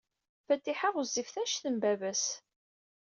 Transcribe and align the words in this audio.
Fatiḥa 0.45 0.89
ɣezzifet 0.95 1.35
anect 1.41 1.65
n 1.73 1.75
baba-s. 1.81 2.25